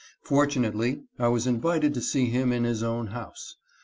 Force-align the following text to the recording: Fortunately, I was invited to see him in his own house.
Fortunately, 0.23 1.03
I 1.19 1.27
was 1.27 1.45
invited 1.45 1.93
to 1.93 2.01
see 2.01 2.25
him 2.25 2.51
in 2.51 2.63
his 2.63 2.81
own 2.81 3.05
house. 3.13 3.57